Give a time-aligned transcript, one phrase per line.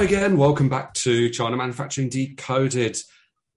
[0.00, 0.38] Hi again.
[0.38, 2.96] Welcome back to China Manufacturing Decoded.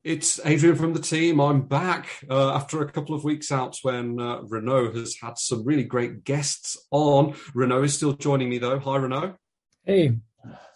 [0.04, 1.40] It's Adrian from the team.
[1.40, 5.63] I'm back uh, after a couple of weeks out when uh, Renaud has had some
[5.63, 7.35] really great guests on.
[7.56, 8.78] Renaud is still joining me though.
[8.78, 9.35] Hi, Renaud.
[9.85, 10.17] Hey.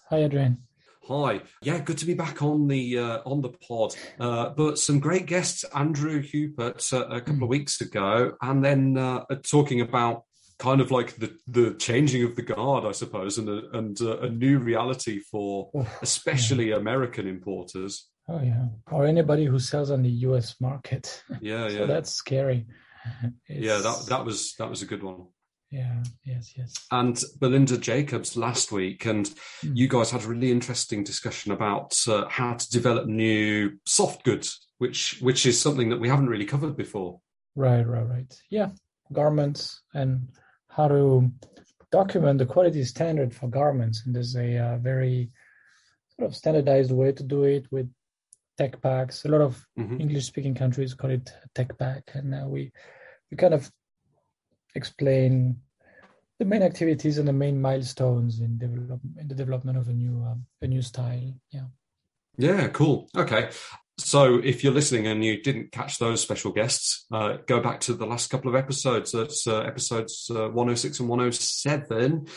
[0.10, 0.60] Hi, Adrian.
[1.06, 1.42] Hi.
[1.62, 3.94] Yeah, good to be back on the uh, on the pod.
[4.18, 8.98] Uh, but some great guests, Andrew Hubert, uh, a couple of weeks ago, and then
[8.98, 10.24] uh, talking about
[10.60, 14.22] kind of like the the changing of the guard, I suppose, and a, and a,
[14.22, 16.72] a new reality for oh, especially.
[16.72, 18.08] American importers.
[18.28, 20.56] Oh yeah, or anybody who sells on the U.S.
[20.60, 21.24] market.
[21.42, 22.66] Yeah, so yeah, that's scary.
[22.66, 23.34] It's...
[23.66, 25.28] Yeah, that that was that was a good one.
[25.70, 26.74] Yeah, yes, yes.
[26.92, 29.72] And Belinda Jacobs last week, and mm.
[29.76, 34.68] you guys had a really interesting discussion about uh, how to develop new soft goods,
[34.78, 37.20] which which is something that we haven't really covered before.
[37.56, 38.42] Right, right, right.
[38.50, 38.70] Yeah,
[39.12, 40.30] garments and
[40.78, 41.32] how to
[41.92, 44.04] document the quality standard for garments.
[44.06, 45.32] And there's a uh, very
[46.16, 47.92] sort of standardized way to do it with
[48.60, 49.26] tech packs.
[49.26, 50.00] A lot of mm-hmm.
[50.00, 52.04] English speaking countries call it tech pack.
[52.14, 52.72] And uh, we,
[53.32, 53.72] we kind of
[54.76, 55.58] explain
[56.38, 60.24] the main activities and the main milestones in, develop, in the development of a new
[60.24, 61.34] um, a new style.
[61.52, 61.66] Yeah.
[62.38, 63.10] Yeah, cool.
[63.18, 63.50] Okay.
[64.00, 67.94] So, if you're listening and you didn't catch those special guests, uh, go back to
[67.94, 69.12] the last couple of episodes.
[69.12, 72.28] That's uh, episodes uh, 106 and 107.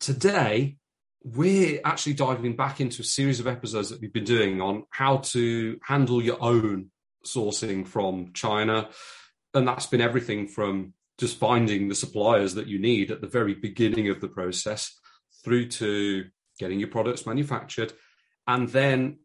[0.00, 0.76] Today,
[1.22, 5.18] we're actually diving back into a series of episodes that we've been doing on how
[5.18, 6.90] to handle your own
[7.24, 8.88] sourcing from China.
[9.54, 13.54] And that's been everything from just finding the suppliers that you need at the very
[13.54, 14.98] beginning of the process
[15.44, 16.24] through to
[16.58, 17.92] getting your products manufactured
[18.46, 19.18] and then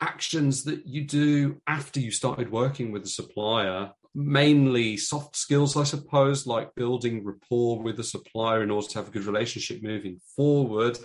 [0.00, 5.84] actions that you do after you started working with the supplier mainly soft skills i
[5.84, 10.18] suppose like building rapport with the supplier in order to have a good relationship moving
[10.34, 10.98] forward.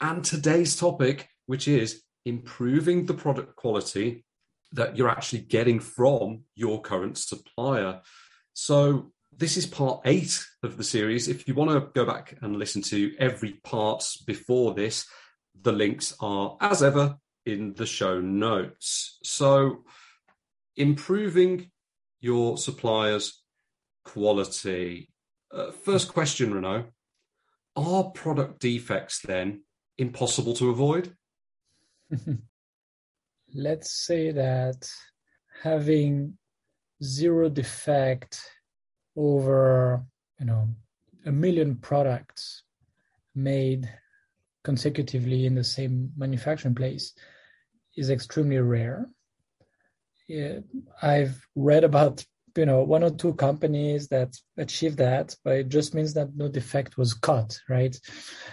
[0.00, 4.24] And today's topic which is improving the product quality
[4.72, 8.00] that you're actually getting from your current supplier.
[8.54, 11.28] So this is part eight of the series.
[11.28, 15.06] If you want to go back and listen to every part before this
[15.62, 19.18] the links are as ever in the show notes.
[19.22, 19.84] So,
[20.76, 21.70] improving
[22.20, 23.42] your suppliers'
[24.04, 25.10] quality.
[25.52, 26.86] Uh, first question, Renaud.
[27.76, 29.62] Are product defects then
[29.98, 31.14] impossible to avoid?
[33.54, 34.88] Let's say that
[35.62, 36.38] having
[37.02, 38.40] zero defect
[39.16, 40.04] over,
[40.38, 40.68] you know,
[41.26, 42.62] a million products
[43.34, 43.88] made
[44.64, 47.14] consecutively in the same manufacturing place
[47.96, 49.08] is extremely rare.
[51.02, 52.24] I've read about
[52.56, 56.48] you know one or two companies that achieved that, but it just means that no
[56.48, 57.98] defect was caught, right?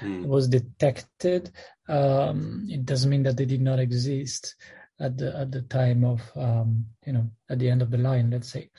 [0.01, 0.23] Mm.
[0.23, 1.51] It was detected.
[1.87, 4.55] Um, it doesn't mean that they did not exist
[4.99, 8.29] at the at the time of um, you know at the end of the line,
[8.31, 8.69] let's say.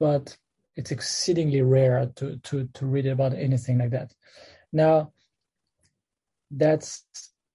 [0.00, 0.36] But
[0.74, 4.12] it's exceedingly rare to to to read about anything like that.
[4.72, 5.12] Now,
[6.50, 7.04] that's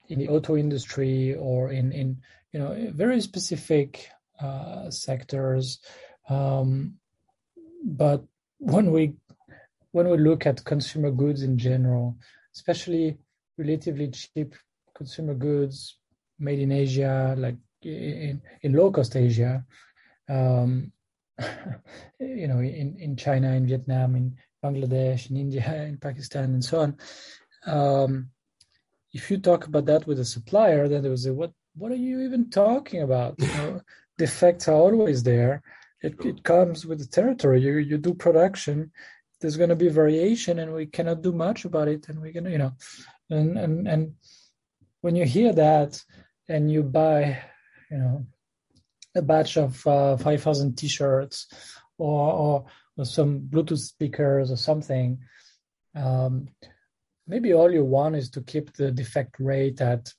[0.09, 2.21] in the auto industry or in in
[2.51, 4.09] you know very specific
[4.39, 5.79] uh, sectors.
[6.29, 6.95] Um,
[7.83, 8.23] but
[8.57, 9.13] when we
[9.91, 12.17] when we look at consumer goods in general,
[12.55, 13.17] especially
[13.57, 14.55] relatively cheap
[14.93, 15.97] consumer goods
[16.39, 19.63] made in Asia, like in, in low cost Asia,
[20.29, 20.91] um,
[22.19, 26.79] you know, in, in China, in Vietnam, in Bangladesh, in India, in Pakistan, and so
[26.81, 26.97] on.
[27.65, 28.29] Um,
[29.13, 31.95] if you talk about that with a supplier, then there was a what what are
[31.95, 33.35] you even talking about?
[33.39, 33.81] You know,
[34.17, 35.61] defects are always there.
[36.01, 37.61] It it comes with the territory.
[37.61, 38.91] You you do production.
[39.39, 42.07] There's going to be variation, and we cannot do much about it.
[42.09, 42.73] And we're gonna, you know,
[43.29, 44.13] and and and
[45.01, 46.01] when you hear that,
[46.47, 47.41] and you buy,
[47.89, 48.25] you know,
[49.15, 51.47] a batch of uh, five thousand T-shirts,
[51.97, 52.65] or, or
[52.97, 55.19] or some Bluetooth speakers or something.
[55.95, 56.49] Um,
[57.31, 60.13] maybe all you want is to keep the defect rate at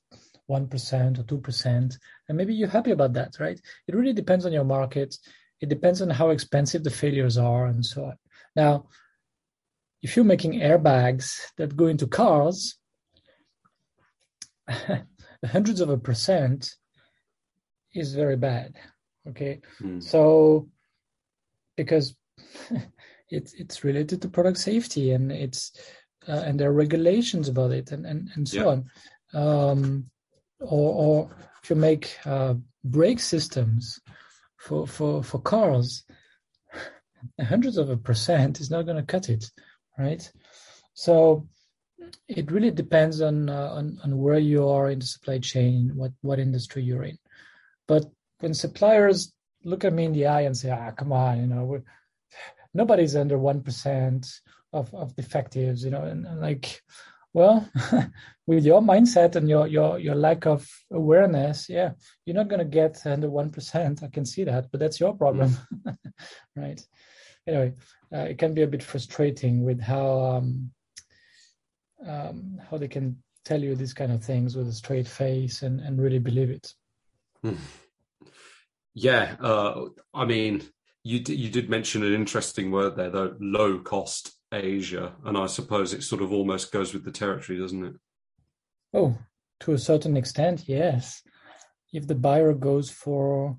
[0.51, 1.95] 1% or 2%,
[2.29, 3.61] and maybe you're happy about that, right?
[3.87, 5.15] It really depends on your market.
[5.61, 8.17] It depends on how expensive the failures are and so on.
[8.57, 8.87] Now,
[10.01, 12.77] if you're making airbags that go into cars,
[15.45, 16.75] hundreds of a percent
[17.95, 18.75] is very bad.
[19.29, 19.61] Okay.
[19.83, 20.03] Mm.
[20.03, 20.69] So,
[21.77, 22.17] because
[23.31, 25.73] it's it's related to product safety and it's
[26.29, 28.67] uh, and there are regulations about it and and, and so yeah.
[28.67, 28.91] on
[29.35, 30.11] um,
[30.61, 31.31] or, or
[31.63, 32.55] if you make uh,
[32.85, 34.01] brake systems
[34.57, 36.05] for for for cars
[37.41, 39.45] hundreds of a percent is not going to cut it
[39.99, 40.33] right
[40.95, 41.47] so
[42.29, 46.13] it really depends on, uh, on on where you are in the supply chain, what
[46.23, 47.19] what industry you're in.
[47.87, 48.07] But
[48.41, 49.33] when suppliers
[49.65, 51.83] look at me in the eye and say, "Ah, come on, you know,
[52.75, 54.27] nobody's under one percent
[54.73, 56.83] of of defectives," you know, and, and like,
[57.35, 57.69] well,
[58.47, 61.93] with your mindset and your your your lack of awareness, yeah,
[62.27, 64.03] you're not gonna get under one percent.
[64.03, 65.97] I can see that, but that's your problem, mm.
[66.57, 66.85] right?
[67.47, 67.75] Anyway,
[68.13, 70.71] uh, it can be a bit frustrating with how um,
[72.07, 75.81] um, how they can tell you these kind of things with a straight face and
[75.81, 76.75] and really believe it.
[77.43, 77.55] Hmm.
[78.95, 80.63] Yeah, uh, I mean,
[81.03, 85.47] you d- you did mention an interesting word there, though, low cost Asia, and I
[85.47, 87.95] suppose it sort of almost goes with the territory, doesn't it?
[88.95, 89.19] Oh,
[89.61, 91.23] to a certain extent, yes.
[91.93, 93.59] If the buyer goes for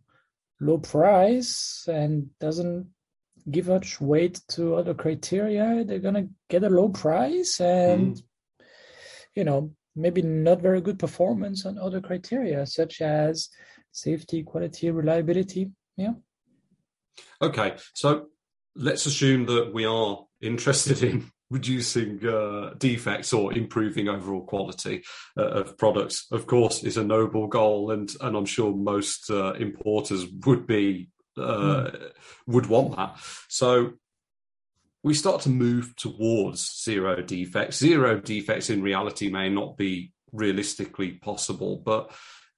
[0.60, 2.88] low price and doesn't
[3.50, 8.24] give much weight to other criteria, they're gonna get a low price and mm.
[9.36, 13.50] you know maybe not very good performance on other criteria such as
[13.92, 15.72] safety, quality, reliability.
[15.98, 16.14] Yeah.
[17.42, 18.30] Okay, so
[18.76, 25.04] let's assume that we are interested in reducing uh, defects or improving overall quality
[25.38, 26.26] uh, of products.
[26.32, 31.10] Of course, is a noble goal, and and I'm sure most uh, importers would be
[31.38, 32.12] mm.
[32.48, 33.18] would want that.
[33.50, 33.94] So
[35.04, 37.78] we start to move towards zero defects.
[37.78, 42.12] Zero defects in reality may not be realistically possible, but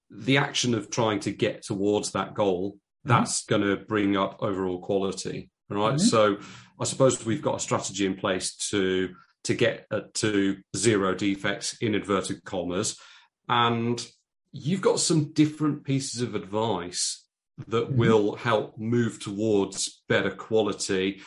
[0.09, 3.09] the action of trying to get towards that goal, mm-hmm.
[3.09, 5.49] that's going to bring up overall quality.
[5.69, 5.95] Right.
[5.95, 5.97] Mm-hmm.
[5.97, 6.37] So
[6.79, 9.15] I suppose we've got a strategy in place to
[9.45, 12.99] to get uh, to zero defects in inverted commas.
[13.47, 14.05] And
[14.51, 17.25] you've got some different pieces of advice
[17.67, 17.97] that mm-hmm.
[17.97, 21.21] will help move towards better quality.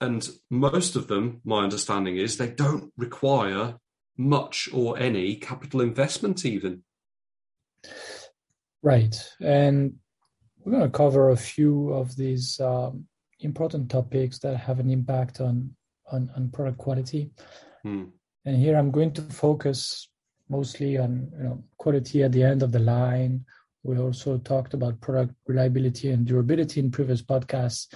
[0.00, 3.76] And most of them, my understanding is they don't require
[4.16, 6.82] much or any capital investment, even.
[8.82, 9.16] Right.
[9.40, 9.96] And
[10.64, 13.06] we're going to cover a few of these um,
[13.40, 15.74] important topics that have an impact on,
[16.10, 17.30] on, on product quality.
[17.82, 18.04] Hmm.
[18.44, 20.08] And here I'm going to focus
[20.48, 23.44] mostly on you know, quality at the end of the line.
[23.82, 27.92] We also talked about product reliability and durability in previous podcasts.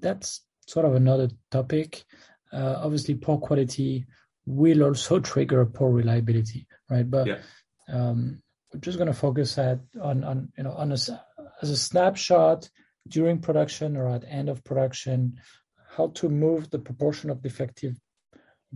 [0.00, 2.04] That's sort of another topic.
[2.52, 4.06] Uh, obviously, poor quality
[4.46, 7.08] will also trigger poor reliability, right?
[7.08, 7.38] But yeah.
[7.92, 8.42] um,
[8.72, 10.98] we're just going to focus at on on you know on a,
[11.62, 12.68] as a snapshot
[13.08, 15.38] during production or at end of production
[15.96, 17.96] how to move the proportion of defective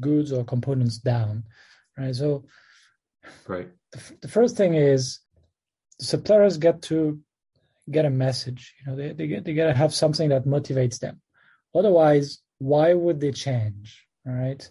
[0.00, 1.44] goods or components down
[1.98, 2.14] right?
[2.14, 2.44] So
[3.46, 3.68] right.
[3.92, 5.20] the, the first thing is
[5.98, 7.20] the suppliers get to
[7.90, 10.98] get a message you know they, they get they got to have something that motivates
[10.98, 11.20] them.
[11.74, 14.68] Otherwise why would they change all right?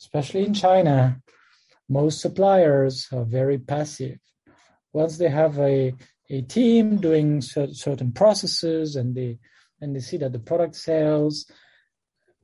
[0.00, 1.20] Especially in china
[1.88, 4.18] most suppliers are very passive.
[4.92, 5.94] Once they have a
[6.30, 9.38] a team doing certain processes and they
[9.80, 11.50] and they see that the product sells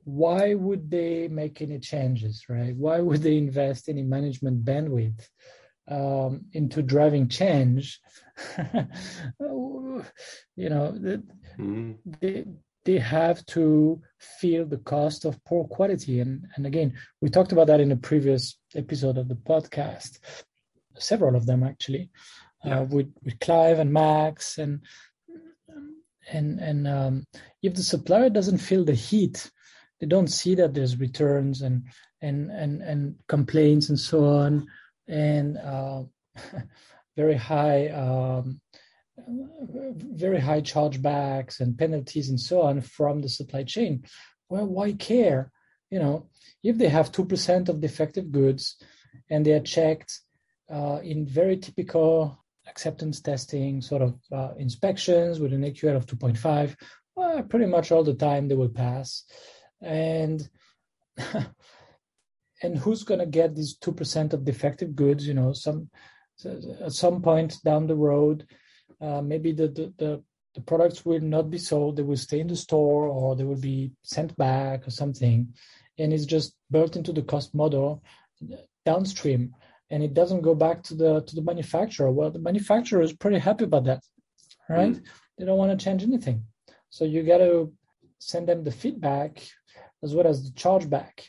[0.05, 2.75] why would they make any changes right?
[2.75, 5.27] Why would they invest any management bandwidth
[5.87, 7.99] um, into driving change?
[10.57, 10.93] You know
[11.57, 11.93] mm-hmm.
[12.19, 12.45] they,
[12.83, 16.19] they have to feel the cost of poor quality.
[16.19, 20.19] And and again we talked about that in a previous episode of the podcast
[20.97, 22.09] several of them actually,
[22.65, 22.79] yeah.
[22.79, 24.81] uh, with with Clive and Max and
[26.31, 27.23] and and um,
[27.61, 29.49] if the supplier doesn't feel the heat,
[29.99, 31.83] they don't see that there's returns and
[32.21, 34.67] and and and complaints and so on,
[35.07, 36.03] and uh,
[37.15, 37.89] very high.
[37.89, 38.61] Um,
[39.17, 44.03] very high chargebacks and penalties and so on from the supply chain.
[44.49, 45.51] Well, why care?
[45.89, 46.29] You know,
[46.63, 48.75] if they have 2% of defective goods
[49.29, 50.19] and they are checked
[50.69, 56.75] uh, in very typical acceptance testing sort of uh, inspections with an AQL of 2.5,
[57.15, 59.23] well, pretty much all the time they will pass.
[59.81, 60.47] And
[62.63, 65.89] and who's going to get these 2% of defective goods, you know, some
[66.45, 68.45] at some point down the road,
[69.01, 70.23] uh, maybe the, the, the,
[70.55, 73.59] the products will not be sold, they will stay in the store or they will
[73.59, 75.53] be sent back or something.
[75.97, 78.03] And it's just built into the cost model
[78.85, 79.55] downstream
[79.91, 82.11] and it doesn't go back to the to the manufacturer.
[82.11, 84.01] Well the manufacturer is pretty happy about that
[84.69, 84.93] right?
[84.93, 85.03] Mm.
[85.37, 86.43] they don't want to change anything.
[86.89, 87.73] So you got to
[88.19, 89.43] send them the feedback
[90.03, 91.27] as well as the chargeback.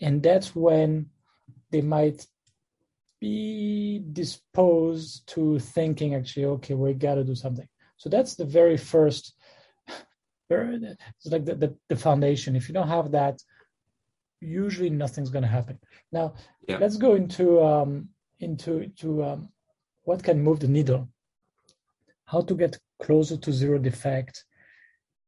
[0.00, 1.06] And that's when
[1.70, 2.26] they might
[3.20, 7.68] be disposed to thinking actually okay we got to do something.
[7.96, 9.34] So that's the very first
[10.50, 12.54] it's like the, the, the foundation.
[12.54, 13.42] If you don't have that
[14.40, 15.78] usually nothing's going to happen.
[16.12, 16.34] Now,
[16.66, 16.78] yeah.
[16.78, 18.08] let's go into um,
[18.40, 19.48] into to um,
[20.04, 21.08] what can move the needle.
[22.26, 24.44] How to get closer to zero defect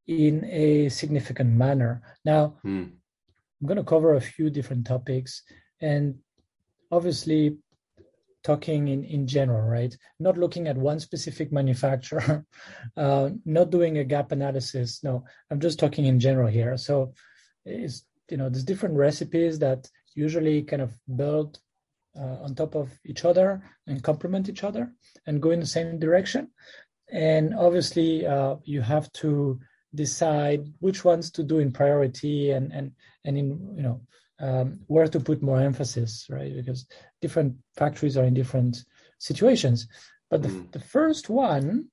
[0.06, 2.02] in a significant manner.
[2.24, 2.90] Now, mm.
[3.60, 5.42] I'm going to cover a few different topics,
[5.80, 6.16] and
[6.90, 7.56] obviously
[8.42, 9.94] talking in, in general, right?
[10.18, 12.44] Not looking at one specific manufacturer,
[12.96, 15.02] uh, not doing a gap analysis.
[15.04, 16.76] No, I'm just talking in general here.
[16.76, 17.12] So,
[17.64, 21.58] it's you know, there's different recipes that usually kind of build
[22.18, 24.92] uh, on top of each other and complement each other
[25.26, 26.48] and go in the same direction.
[27.10, 29.60] And obviously, uh, you have to
[29.94, 32.92] decide which ones to do in priority and and
[33.24, 34.00] and in you know
[34.40, 36.54] um, where to put more emphasis, right?
[36.54, 36.86] Because
[37.20, 38.84] different factories are in different
[39.18, 39.88] situations.
[40.30, 40.72] But the, mm.
[40.72, 41.88] the first one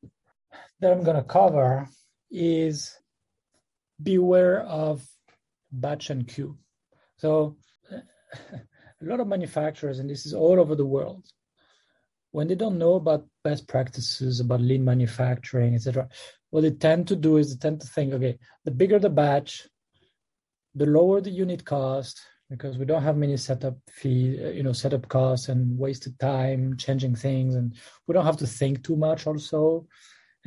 [0.80, 1.90] that I'm going to cover
[2.30, 2.96] is
[4.02, 5.06] beware of
[5.80, 6.58] batch and queue.
[7.18, 7.58] So
[7.92, 11.26] a lot of manufacturers, and this is all over the world,
[12.32, 16.08] when they don't know about best practices, about lean manufacturing, etc.,
[16.50, 19.68] what they tend to do is they tend to think, okay, the bigger the batch,
[20.76, 24.72] the lower the unit cost, because we don't have many setup fee, uh, you know,
[24.72, 27.76] setup costs and wasted time changing things, and
[28.08, 29.86] we don't have to think too much also.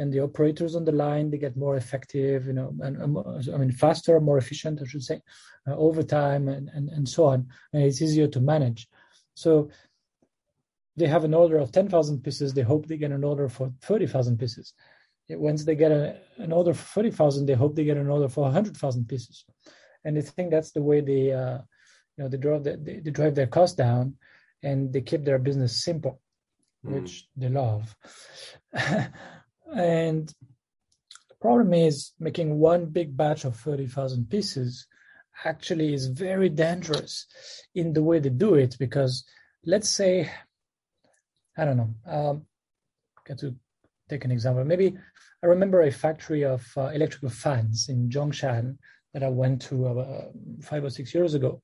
[0.00, 3.12] And the operators on the line they get more effective, you know, and um,
[3.54, 5.19] I mean faster, more efficient, I should say,
[5.69, 7.38] uh, over time, and, and and so on.
[7.73, 8.88] And it's easier to manage.
[9.35, 9.71] So
[10.99, 12.52] they have an order of ten thousand pieces.
[12.52, 14.75] They hope they get an order for thirty thousand pieces.
[15.28, 16.04] Once they get a,
[16.38, 19.45] an order for thirty thousand, they hope they get an order for hundred thousand pieces
[20.04, 21.59] and they think that's the way they uh,
[22.16, 24.14] you know they drive the, they, they, drive their costs down
[24.62, 26.21] and they keep their business simple
[26.85, 26.92] mm.
[26.92, 27.95] which they love
[29.74, 30.28] and
[31.28, 34.86] the problem is making one big batch of 30,000 pieces
[35.44, 37.26] actually is very dangerous
[37.74, 39.24] in the way they do it because
[39.64, 40.30] let's say
[41.56, 42.42] i don't know um,
[43.26, 43.54] get to
[44.08, 44.96] take an example maybe
[45.42, 48.76] i remember a factory of uh, electrical fans in zhongshan
[49.12, 50.28] that I went to uh,
[50.62, 51.62] five or six years ago.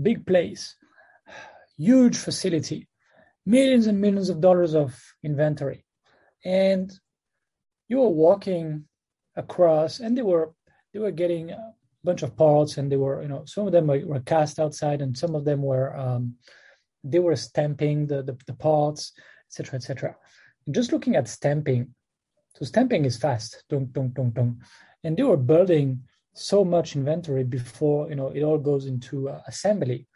[0.00, 0.74] Big place,
[1.76, 2.88] huge facility,
[3.46, 5.84] millions and millions of dollars of inventory.
[6.44, 6.92] And
[7.94, 8.84] you were walking
[9.36, 10.52] across, and they were
[10.92, 13.86] they were getting a bunch of parts, and they were you know some of them
[13.86, 16.34] were, were cast outside, and some of them were um,
[17.04, 19.12] they were stamping the the, the parts,
[19.48, 19.76] etc.
[19.76, 20.16] etc.
[20.70, 21.94] Just looking at stamping,
[22.56, 24.60] so stamping is fast, dong dong dong dong,
[25.04, 26.02] and they were building
[26.34, 30.08] so much inventory before you know it all goes into uh, assembly.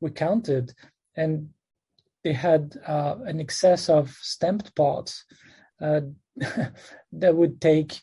[0.00, 0.72] We counted,
[1.16, 1.50] and
[2.24, 5.24] they had uh, an excess of stamped parts
[5.80, 6.00] uh,
[7.12, 8.00] that would take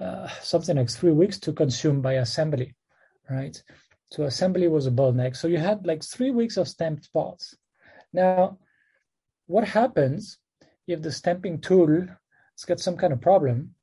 [0.00, 2.74] uh, something like three weeks to consume by assembly,
[3.30, 3.62] right?
[4.10, 5.36] So assembly was a bottleneck.
[5.36, 7.56] So you had like three weeks of stamped parts.
[8.12, 8.58] Now,
[9.46, 10.38] what happens
[10.86, 13.74] if the stamping tool has got some kind of problem?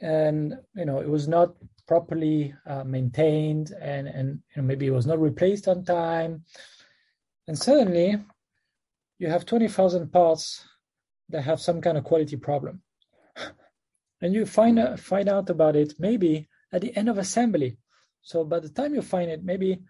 [0.00, 1.54] and you know it was not
[1.86, 6.42] properly uh, maintained and and you know, maybe it was not replaced on time
[7.46, 8.16] and suddenly
[9.18, 10.64] you have 20,000 parts
[11.28, 12.82] that have some kind of quality problem.
[14.20, 17.78] And you find out, find out about it maybe at the end of assembly.
[18.22, 19.80] So by the time you find it maybe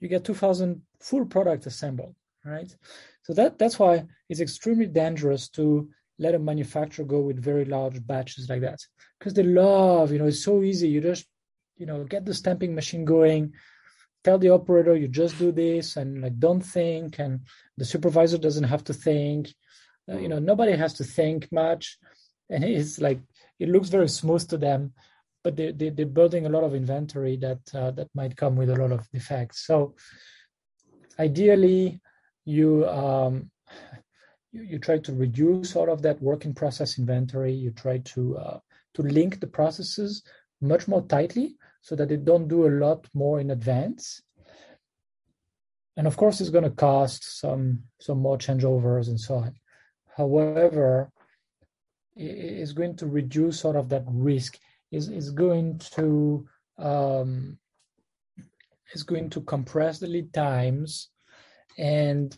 [0.00, 2.14] you get 2000 full product assembled
[2.46, 2.74] right?
[3.24, 8.04] So that that's why it's extremely dangerous to let a manufacturer go with very large
[8.06, 8.78] batches like that.
[9.18, 10.88] Because they love you know it's so easy.
[10.88, 11.26] You just
[11.76, 13.52] you know get the stamping machine going
[14.24, 17.40] tell the operator you just do this and like don't think and
[17.76, 19.54] the supervisor doesn't have to think
[20.10, 21.98] uh, you know nobody has to think much
[22.50, 23.20] and it's like
[23.58, 24.92] it looks very smooth to them
[25.42, 28.70] but they, they, they're building a lot of inventory that uh, that might come with
[28.70, 29.94] a lot of defects so
[31.18, 32.00] ideally
[32.44, 33.50] you um,
[34.52, 37.52] you, you try to reduce all of that working process inventory.
[37.52, 38.58] You try to uh,
[38.94, 40.22] to link the processes
[40.60, 44.22] much more tightly so that they don't do a lot more in advance.
[45.98, 49.54] And of course, it's going to cost some some more changeovers and so on.
[50.16, 51.10] However,
[52.14, 54.58] it's going to reduce sort of that risk.
[54.92, 56.46] Is is going to
[56.78, 57.58] um,
[58.94, 61.10] is going to compress the lead times
[61.78, 62.36] and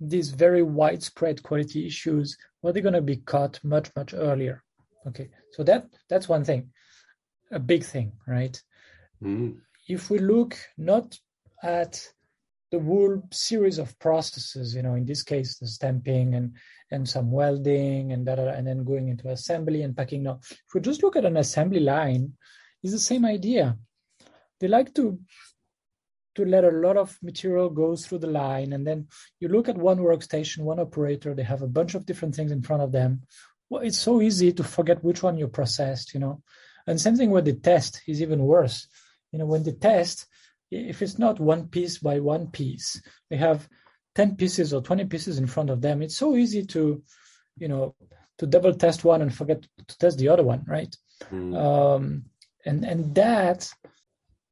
[0.00, 4.62] these very widespread quality issues, well, they're going to be caught much, much earlier.
[5.06, 6.70] Okay, so that that's one thing,
[7.50, 8.60] a big thing, right?
[9.22, 9.58] Mm.
[9.88, 11.18] If we look not
[11.62, 12.02] at
[12.70, 16.56] the whole series of processes, you know, in this case, the stamping and
[16.90, 20.24] and some welding and that, and then going into assembly and packing.
[20.24, 22.34] Now, if we just look at an assembly line,
[22.82, 23.76] it's the same idea.
[24.58, 25.18] They like to
[26.36, 29.08] to let a lot of material go through the line and then
[29.40, 32.62] you look at one workstation one operator they have a bunch of different things in
[32.62, 33.20] front of them
[33.68, 36.40] well it's so easy to forget which one you processed you know
[36.86, 38.86] and same thing with the test is even worse
[39.32, 40.26] you know when the test
[40.70, 43.68] if it's not one piece by one piece they have
[44.14, 47.02] 10 pieces or 20 pieces in front of them it's so easy to
[47.56, 47.94] you know
[48.38, 50.96] to double test one and forget to test the other one right
[51.30, 51.56] mm.
[51.56, 52.24] um,
[52.64, 53.70] and and that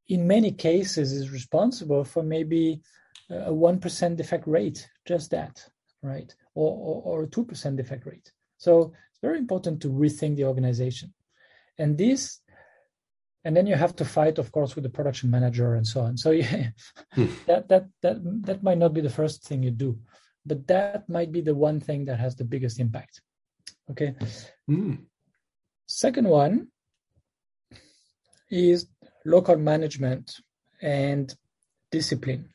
[0.09, 2.81] in many cases is responsible for maybe
[3.29, 5.63] a 1% defect rate, just that,
[6.01, 6.33] right?
[6.55, 6.71] Or,
[7.05, 8.31] or, or a 2% defect rate.
[8.57, 11.13] So it's very important to rethink the organization.
[11.77, 12.39] And this,
[13.45, 16.17] and then you have to fight, of course, with the production manager and so on.
[16.17, 16.69] So yeah,
[17.13, 17.27] hmm.
[17.47, 19.97] that, that, that, that might not be the first thing you do,
[20.45, 23.21] but that might be the one thing that has the biggest impact.
[23.89, 24.15] Okay.
[24.69, 25.05] Mm.
[25.87, 26.67] Second one
[28.49, 28.87] is
[29.25, 30.35] local management
[30.81, 31.33] and
[31.91, 32.49] discipline.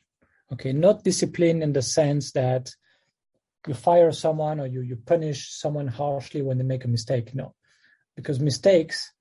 [0.53, 2.69] Okay, not discipline in the sense that
[3.67, 7.33] you fire someone or you, you punish someone harshly when they make a mistake.
[7.33, 7.55] No,
[8.15, 9.11] because mistakes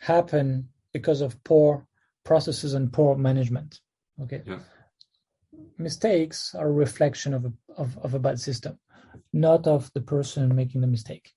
[0.00, 1.86] happen because of poor
[2.24, 3.80] processes and poor management.
[4.22, 4.42] Okay.
[4.46, 4.60] Yeah.
[5.78, 8.78] Mistakes are a reflection of a, of, of a bad system,
[9.32, 11.30] not of the person making the mistake.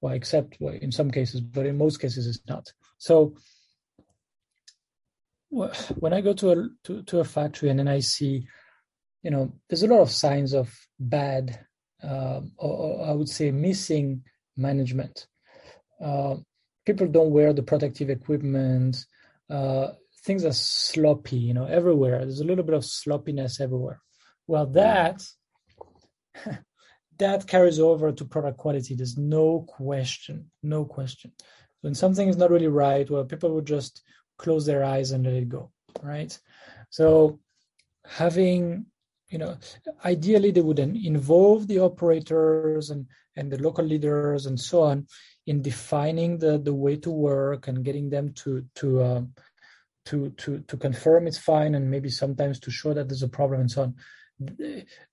[0.00, 2.70] Well, except well, in some cases, but in most cases, it's not.
[2.98, 3.34] So
[5.50, 8.46] when I go to a to, to a factory and then I see,
[9.22, 11.64] you know, there's a lot of signs of bad,
[12.02, 14.22] uh, or, or, I would say missing
[14.56, 15.26] management.
[16.02, 16.36] Uh,
[16.84, 19.04] people don't wear the protective equipment.
[19.50, 19.88] Uh,
[20.24, 22.18] things are sloppy, you know, everywhere.
[22.20, 24.00] There's a little bit of sloppiness everywhere.
[24.46, 25.22] Well, that
[27.18, 28.94] that carries over to product quality.
[28.94, 31.32] There's no question, no question.
[31.82, 34.02] When something is not really right, well, people would just
[34.38, 35.70] close their eyes and let it go
[36.02, 36.36] right
[36.90, 37.38] so
[38.04, 38.86] having
[39.34, 39.58] you know
[40.04, 45.04] ideally they would involve the operators and and the local leaders and so on
[45.46, 49.22] in defining the the way to work and getting them to to uh,
[50.06, 53.60] to to to confirm it's fine and maybe sometimes to show that there's a problem
[53.62, 53.94] and so on.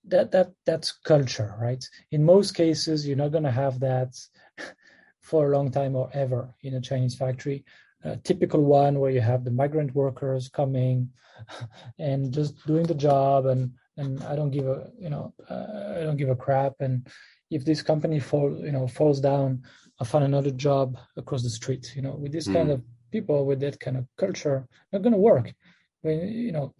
[0.04, 1.84] That that that's culture right?
[2.12, 4.14] In most cases you're not going to have that
[5.20, 7.64] for a long time or ever in a chinese factory.
[8.04, 11.10] A typical one where you have the migrant workers coming
[11.98, 16.04] and just doing the job and and I don't give a you know uh, I
[16.04, 17.06] don't give a crap and
[17.50, 19.62] if this company fall you know falls down
[20.00, 22.54] I find another job across the street you know with this mm.
[22.54, 25.52] kind of people with that kind of culture not going to work
[26.00, 26.74] when you know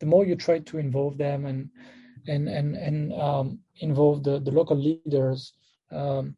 [0.00, 1.70] the more you try to involve them and
[2.26, 5.52] and and and um, involve the the local leaders
[5.92, 6.36] um,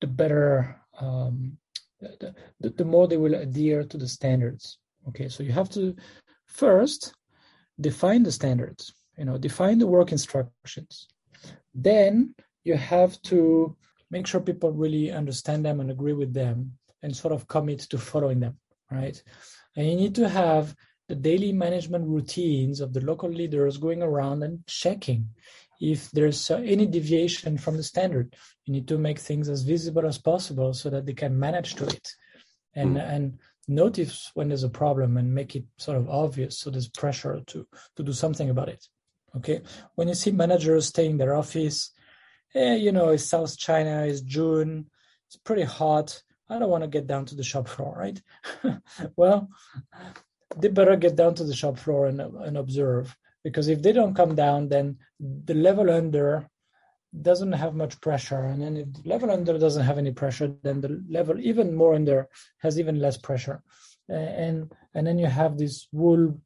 [0.00, 1.56] the better um,
[2.00, 4.78] the, the, the more they will adhere to the standards.
[5.08, 5.94] Okay, so you have to
[6.46, 7.14] first
[7.80, 11.08] define the standards, you know, define the work instructions.
[11.74, 13.76] Then you have to
[14.10, 17.98] make sure people really understand them and agree with them and sort of commit to
[17.98, 18.56] following them,
[18.90, 19.20] right?
[19.76, 20.74] And you need to have
[21.08, 25.30] the daily management routines of the local leaders going around and checking
[25.80, 30.18] if there's any deviation from the standard you need to make things as visible as
[30.18, 32.12] possible so that they can manage to it
[32.74, 33.14] and mm.
[33.14, 37.40] and notice when there's a problem and make it sort of obvious so there's pressure
[37.46, 38.86] to to do something about it
[39.36, 39.62] okay?
[39.94, 41.92] When you see managers staying in their office
[42.54, 44.86] eh, you know it's south china it's june
[45.26, 46.22] it's pretty hot.
[46.48, 48.20] I don't want to get down to the shop floor right?
[49.16, 49.48] Well
[50.56, 53.14] they better get down to the shop floor and, and observe
[53.44, 56.48] because if they don't come down, then the level under
[57.22, 60.80] doesn't have much pressure, and then if the level under doesn't have any pressure, then
[60.80, 63.62] the level even more under has even less pressure,
[64.08, 66.38] and and then you have this wool,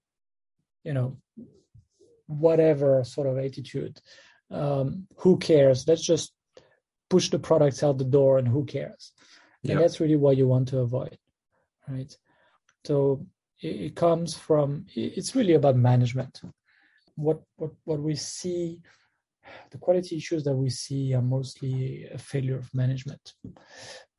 [0.84, 1.16] you know,
[2.32, 4.00] whatever sort of attitude.
[4.50, 5.86] Um, who cares?
[5.88, 6.32] Let's just
[7.08, 9.12] push the products out the door, and who cares?
[9.68, 11.16] And that's really what you want to avoid,
[11.88, 12.14] right?
[12.84, 13.26] So
[13.60, 14.86] it, it comes from.
[14.94, 16.40] It's really about management
[17.16, 18.80] what what what we see
[19.70, 23.34] the quality issues that we see are mostly a failure of management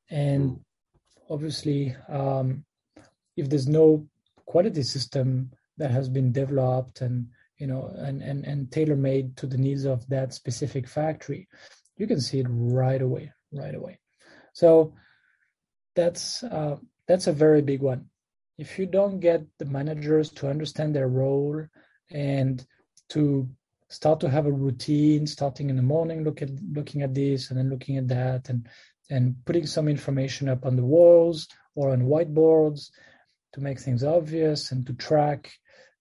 [0.10, 0.60] and
[1.30, 2.64] obviously um,
[3.38, 4.06] if there's no
[4.46, 9.48] quality system that has been developed and you know and and, and tailor made to
[9.48, 11.48] the needs of that specific factory
[11.98, 14.00] you can see it right away right away.
[14.54, 14.94] So
[15.96, 18.06] that's uh, that's a very big one.
[18.58, 21.66] If you don't get the managers to understand their role
[22.12, 22.66] and
[23.10, 23.50] to
[23.90, 27.60] start to have a routine starting in the morning look at looking at this and
[27.60, 28.68] then looking at that and
[29.12, 32.90] and putting some information up on the walls or on whiteboards
[33.52, 35.52] to make things obvious and to track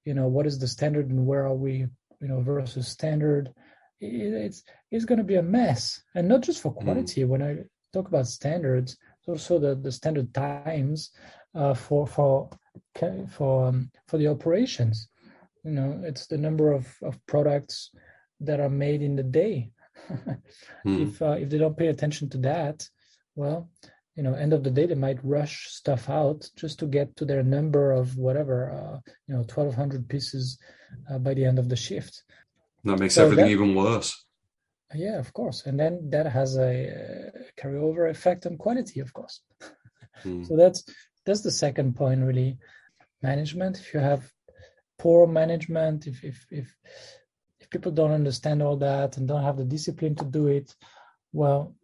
[0.04, 1.86] you know what is the standard and where are we
[2.20, 3.52] you know versus standard
[4.00, 6.82] it's it's going to be a mess and not just for mm.
[6.82, 7.28] quality mm.
[7.28, 7.56] when i
[7.92, 11.10] talk about standards also the the standard times
[11.54, 12.48] uh, for for
[13.28, 15.08] for um, for the operations
[15.64, 17.90] you know it's the number of of products
[18.40, 19.70] that are made in the day
[20.86, 21.02] mm.
[21.06, 22.88] if uh, if they don't pay attention to that
[23.36, 23.70] well
[24.16, 27.24] you know end of the day they might rush stuff out just to get to
[27.24, 30.58] their number of whatever uh, you know 1200 pieces
[31.10, 32.22] uh, by the end of the shift.
[32.84, 34.24] That makes so everything that, even worse.
[34.94, 35.64] Yeah of course.
[35.66, 39.40] And then that has a uh, carryover effect on quality of course.
[40.24, 40.46] Mm.
[40.46, 40.84] so that's
[41.24, 42.58] that's the second point really.
[43.22, 43.78] Management.
[43.78, 44.28] If you have
[45.02, 46.68] poor management if if if
[47.60, 50.74] if people don't understand all that and don't have the discipline to do it
[51.32, 51.74] well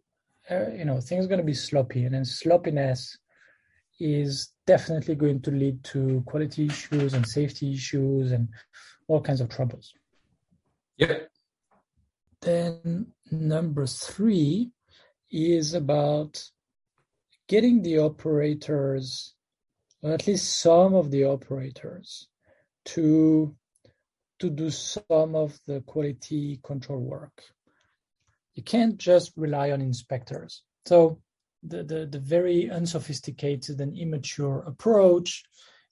[0.51, 3.17] uh, you know things are going to be sloppy and then sloppiness
[3.99, 8.47] is definitely going to lead to quality issues and safety issues and
[9.07, 9.93] all kinds of troubles.
[10.97, 11.29] Yep.
[12.41, 14.71] Then number three
[15.31, 16.41] is about
[17.47, 19.35] getting the operators
[20.01, 22.27] or at least some of the operators
[22.85, 23.55] to
[24.39, 27.43] to do some of the quality control work
[28.59, 30.63] you can't just rely on inspectors.
[30.85, 31.21] So
[31.63, 35.45] the, the, the very unsophisticated and immature approach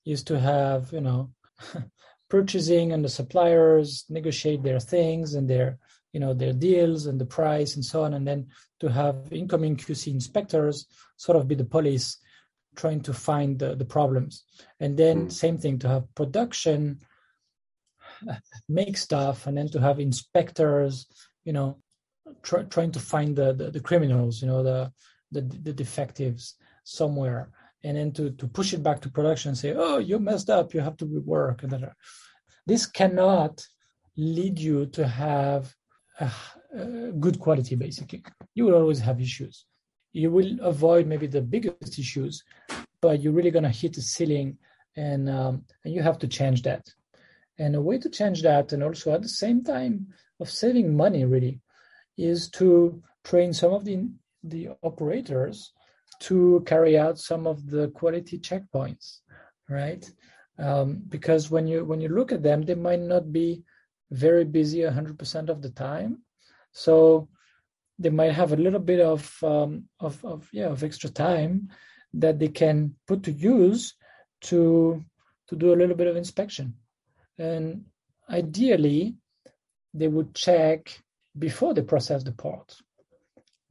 [0.06, 1.32] is to have, you know,
[2.30, 5.80] purchasing and the suppliers negotiate their things and their,
[6.12, 8.48] you know, their deals and the price and so on, and then
[8.82, 12.18] to have incoming QC inspectors sort of be the police
[12.76, 14.44] trying to find the, the problems.
[14.82, 15.32] And then mm.
[15.32, 17.00] same thing to have production
[18.68, 21.08] make stuff and then to have inspectors,
[21.46, 21.78] you know,
[22.42, 24.92] try, trying to find the, the, the criminals, you know, the,
[25.32, 27.52] the the defectives somewhere,
[27.84, 30.74] and then to to push it back to production and say, oh, you messed up,
[30.74, 31.94] you have to rework, etc.
[32.66, 33.66] This cannot
[34.16, 35.74] lead you to have
[36.20, 36.32] a,
[36.74, 37.76] a good quality.
[37.76, 38.24] Basically,
[38.56, 39.66] you will always have issues.
[40.14, 42.44] You will avoid maybe the biggest issues,
[43.02, 44.58] but you're really going to hit the ceiling,
[44.96, 46.88] and um, and you have to change that.
[47.60, 50.08] And a way to change that, and also at the same time
[50.40, 51.60] of saving money, really,
[52.18, 54.10] is to train some of the
[54.44, 55.74] the operators
[56.20, 59.20] to carry out some of the quality checkpoints,
[59.70, 60.10] right?
[60.58, 63.64] Um, because when you when you look at them, they might not be
[64.12, 66.24] very busy 100% of the time,
[66.72, 67.28] so
[68.00, 71.70] they might have a little bit of um, of, of yeah of extra time
[72.14, 73.94] that they can put to use
[74.42, 75.04] to
[75.48, 76.74] to do a little bit of inspection,
[77.38, 77.86] and
[78.30, 79.16] ideally
[79.94, 81.00] they would check
[81.38, 82.76] before they process the part,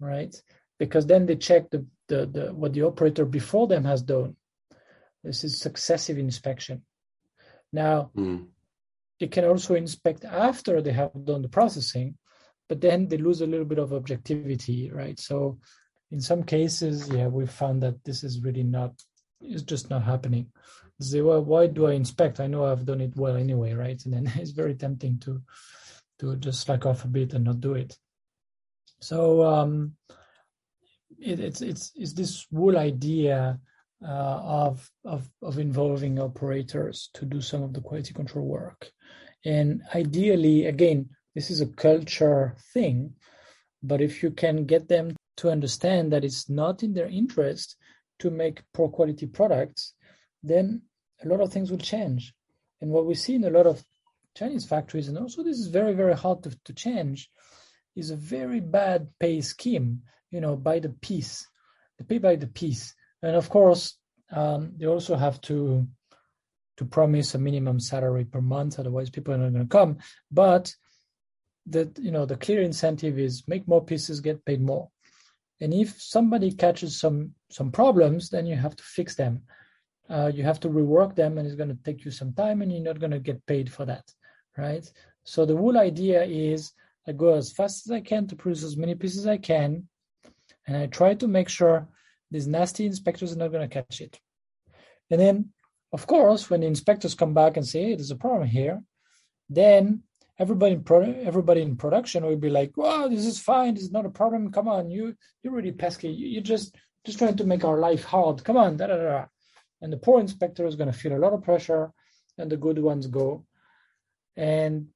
[0.00, 0.35] right?
[0.79, 4.37] Because then they check the, the, the what the operator before them has done.
[5.24, 6.83] This is successive inspection.
[7.72, 8.46] Now, mm.
[9.18, 12.16] they can also inspect after they have done the processing,
[12.68, 15.18] but then they lose a little bit of objectivity, right?
[15.18, 15.59] So,
[16.12, 18.92] in some cases, yeah, we found that this is really not,
[19.40, 20.46] it's just not happening.
[21.00, 22.40] Say, well, why do I inspect?
[22.40, 24.00] I know I've done it well anyway, right?
[24.05, 25.42] And then it's very tempting to
[26.18, 27.96] to just slack off a bit and not do it.
[29.00, 29.92] So um,
[31.18, 33.59] it, it's it's it's this whole idea
[34.02, 38.90] uh, of of of involving operators to do some of the quality control work,
[39.44, 43.14] and ideally, again, this is a culture thing,
[43.83, 47.76] but if you can get them to understand that it's not in their interest
[48.18, 49.94] to make poor quality products,
[50.42, 50.83] then
[51.22, 52.33] a lot of things will change.
[52.81, 53.85] And what we see in a lot of
[54.37, 57.31] Chinese factories, and also this is very, very hard to, to change,
[57.96, 61.49] is a very bad pay scheme, you know, by the piece.
[61.99, 62.94] They pay by the piece.
[63.22, 63.99] And of course,
[64.31, 65.87] um, they also have to
[66.77, 69.96] to promise a minimum salary per month, otherwise people are not going to come.
[70.31, 70.75] But
[71.68, 74.90] that you know the clear incentive is make more pieces, get paid more.
[75.62, 79.44] And if somebody catches some some problems, then you have to fix them.
[80.11, 82.70] Uh, you have to rework them, and it's going to take you some time, and
[82.70, 84.05] you're not going to get paid for that
[84.57, 84.90] right?
[85.25, 86.73] So the whole idea is
[87.07, 89.88] I go as fast as I can to produce as many pieces as I can,
[90.66, 91.88] and I try to make sure
[92.31, 94.19] these nasty inspectors are not going to catch it.
[95.11, 95.51] And then,
[95.92, 98.83] of course, when the inspectors come back and say, "Hey, there's a problem here,"
[99.49, 100.03] then
[100.38, 103.75] everybody in pro- everybody in production will be like, "Wow, this is fine.
[103.75, 104.51] This is not a problem.
[104.51, 106.09] Come on, you you're really pesky.
[106.09, 108.42] You, are just just trying to make our life hard.
[108.42, 109.27] Come on." Da, da, da.
[109.81, 111.92] And the poor inspector is going to feel a lot of pressure,
[112.38, 113.47] and the good ones go
[114.37, 114.87] and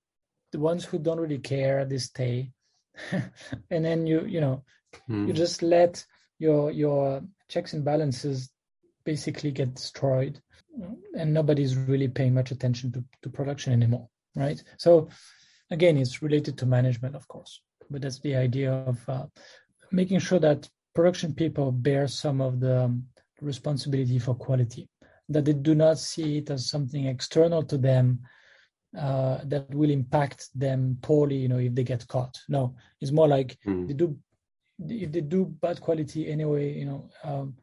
[0.52, 2.50] the ones who don't really care they stay
[3.70, 4.62] and then you you know
[5.08, 5.26] mm.
[5.26, 6.04] you just let
[6.38, 8.50] your your checks and balances
[9.04, 10.40] basically get destroyed
[11.14, 14.62] and nobody's really paying much attention to, to production anymore, right?
[14.78, 15.08] So
[15.70, 19.26] again, it's related to management, of course, but that's the idea of uh,
[19.90, 23.04] making sure that production people bear some of the um,
[23.40, 24.88] responsibility for quality,
[25.28, 28.20] that they do not see it as something external to them
[28.98, 32.38] uh, that will impact them poorly, you know, if they get caught.
[32.48, 33.86] No, it's more like mm.
[33.86, 34.18] they do
[34.88, 37.54] if they do bad quality anyway, you know, um,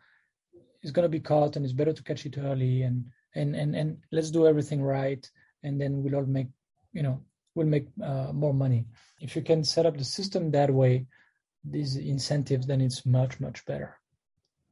[0.82, 3.98] it's gonna be caught, and it's better to catch it early, and and and and
[4.12, 5.30] let's do everything right,
[5.63, 6.48] and then we'll all make,
[6.94, 7.20] you know,
[7.56, 8.86] we'll make uh, more money.
[9.20, 11.08] If you can set up the system that way,
[11.63, 13.98] these incentives, then it's much much better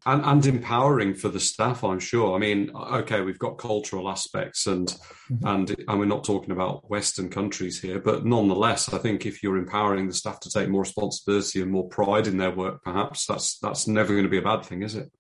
[0.06, 4.68] and, and empowering for the staff i'm sure i mean okay we've got cultural aspects
[4.68, 4.90] and
[5.32, 5.48] mm-hmm.
[5.48, 9.58] and and we're not talking about western countries here but nonetheless i think if you're
[9.58, 13.58] empowering the staff to take more responsibility and more pride in their work perhaps that's
[13.60, 15.12] that's never going to be a bad thing is it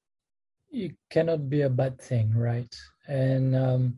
[0.71, 2.73] it cannot be a bad thing right
[3.07, 3.97] and um,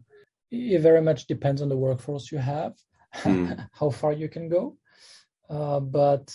[0.51, 2.73] it very much depends on the workforce you have
[3.15, 3.67] mm.
[3.73, 4.77] how far you can go
[5.49, 6.33] uh, but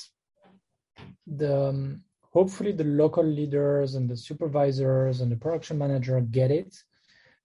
[1.27, 6.75] the um, hopefully the local leaders and the supervisors and the production manager get it.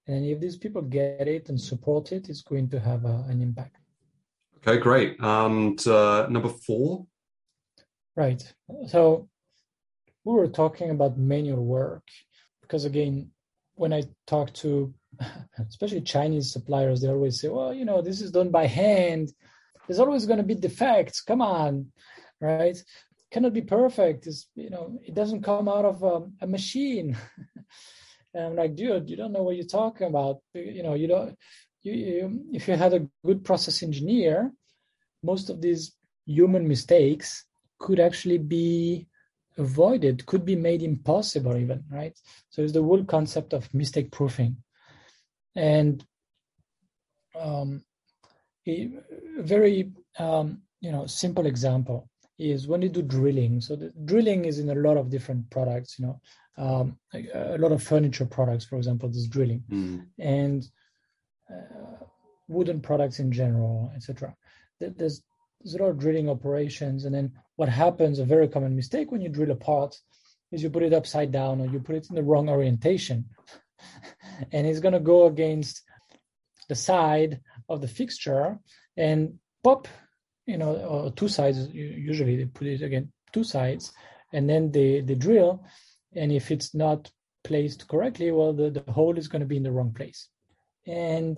[0.08, 3.42] And if these people get it and support it it's going to have a, an
[3.42, 3.76] impact.
[4.58, 5.18] Okay great.
[5.20, 7.06] And uh, number four?
[8.16, 8.42] Right.
[8.88, 9.30] So
[10.24, 12.04] we were talking about manual work
[12.62, 13.32] because again
[13.76, 14.94] when i talk to
[15.70, 19.32] especially chinese suppliers they always say well you know this is done by hand.
[19.88, 21.22] There's always going to be defects.
[21.22, 21.94] Come on.
[22.42, 22.78] Right
[23.32, 24.28] cannot be perfect.
[24.28, 27.18] It's, you know, it doesn't come out of um, a machine.
[28.34, 30.40] and I'm like, dude, you don't know what you're talking about.
[30.54, 31.38] You know, you don't.
[31.84, 34.52] You, you, if you had a good process engineer,
[35.24, 37.46] most of these human mistakes
[37.80, 39.08] could actually be
[39.58, 42.18] avoided, could be made impossible, even right.
[42.50, 44.58] So it's the whole concept of mistake proofing,
[45.56, 46.04] and
[47.40, 47.84] um,
[48.68, 48.90] a
[49.40, 53.62] very um, you know simple example is when you do drilling.
[53.62, 55.98] So the drilling is in a lot of different products.
[55.98, 56.22] You know,
[56.58, 60.06] um, a lot of furniture products, for example, there's drilling, mm.
[60.20, 60.68] and
[61.50, 62.06] uh,
[62.48, 64.36] wooden products in general, etc.
[64.80, 65.24] There's
[65.62, 68.20] there's a lot of drilling operations, and then what happens?
[68.20, 69.96] A very common mistake when you drill a part
[70.52, 73.26] is you put it upside down or you put it in the wrong orientation,
[74.52, 75.82] and it's going to go against
[76.70, 78.60] the side of the fixture
[78.96, 79.88] and pop
[80.48, 81.68] you know, or two sides.
[81.72, 83.94] Usually they put it again two sides,
[84.34, 85.64] and then they they drill,
[86.16, 87.12] and if it's not
[87.44, 90.28] placed correctly, well, the, the hole is going to be in the wrong place.
[90.88, 91.38] And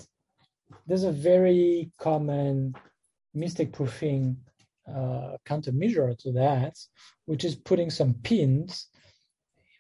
[0.88, 2.76] there's a very common
[3.34, 4.38] mistake proofing
[4.88, 6.76] uh, countermeasure to that,
[7.26, 8.88] which is putting some pins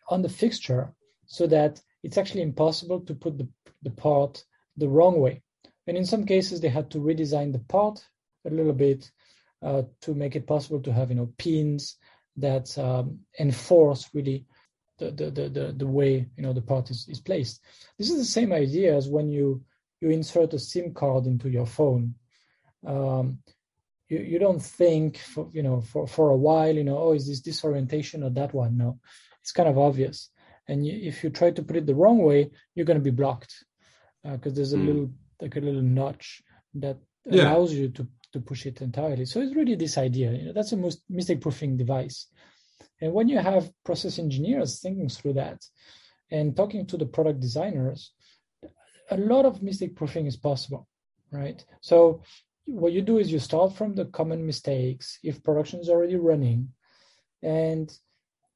[0.09, 0.93] on the fixture
[1.25, 3.47] so that it's actually impossible to put the,
[3.83, 4.43] the part
[4.77, 5.41] the wrong way.
[5.87, 8.03] And in some cases, they had to redesign the part
[8.45, 9.11] a little bit
[9.61, 11.97] uh, to make it possible to have you know pins
[12.37, 14.45] that um, enforce really
[14.97, 17.61] the, the, the, the, way you know the part is, is placed.
[17.97, 19.63] This is the same idea as when you
[20.01, 22.15] you insert a SIM card into your phone.
[22.85, 23.39] Um,
[24.09, 27.27] you, you don't think for you know for, for a while you know oh is
[27.27, 28.99] this this orientation or that one no
[29.41, 30.29] it's kind of obvious
[30.67, 33.11] and you, if you try to put it the wrong way you're going to be
[33.11, 33.63] blocked
[34.23, 34.85] because uh, there's a mm.
[34.87, 36.41] little like a little notch
[36.73, 37.43] that yeah.
[37.43, 39.25] allows you to to push it entirely.
[39.25, 40.31] So it's really this idea.
[40.31, 42.27] You know, that's a most mistake proofing device.
[43.01, 45.63] And when you have process engineers thinking through that
[46.31, 48.13] and talking to the product designers,
[49.11, 50.87] a lot of mistake proofing is possible,
[51.31, 51.63] right?
[51.81, 52.21] So
[52.65, 56.69] what you do is you start from the common mistakes if production is already running
[57.41, 57.91] and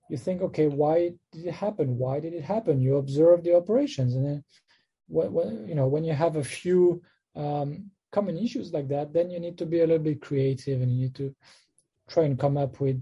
[0.09, 4.13] you think okay why did it happen why did it happen you observe the operations
[4.13, 4.43] and then
[5.07, 7.01] what, what you know when you have a few
[7.36, 10.91] um, common issues like that, then you need to be a little bit creative and
[10.93, 11.36] you need to
[12.08, 13.02] try and come up with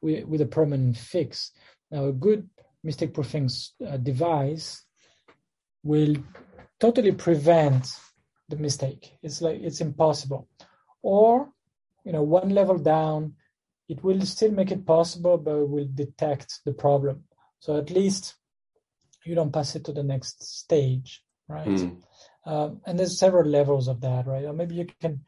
[0.00, 1.52] with, with a permanent fix.
[1.90, 2.48] Now, a good
[2.82, 3.50] mistake proofing
[3.86, 4.84] uh, device
[5.84, 6.16] will
[6.80, 7.86] totally prevent
[8.48, 9.12] the mistake.
[9.22, 10.48] It's like it's impossible.
[11.02, 11.48] Or,
[12.04, 13.34] you know, one level down,
[13.88, 17.24] it will still make it possible, but it will detect the problem.
[17.60, 18.34] So at least
[19.24, 21.68] you don't pass it to the next stage, right?
[21.68, 22.02] Mm.
[22.44, 24.44] Um, and there's several levels of that, right?
[24.44, 25.20] Or maybe you can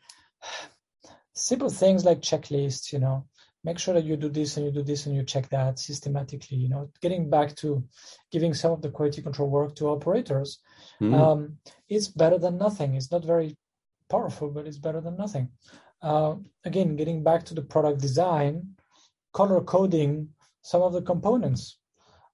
[1.33, 3.27] simple things like checklists, you know,
[3.65, 6.57] make sure that you do this and you do this and you check that systematically,
[6.57, 7.85] you know, getting back to
[8.31, 10.61] giving some of the quality control work to operators.
[11.01, 11.15] Mm.
[11.15, 12.95] Um, it's better than nothing.
[12.95, 13.57] It's not very
[14.11, 15.51] powerful, but it's better than nothing.
[16.03, 18.75] Uh, again, getting back to the product design,
[19.33, 20.29] color coding
[20.63, 21.79] some of the components.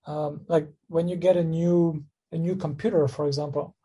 [0.06, 3.76] Um, like when you get a new a new computer, for example,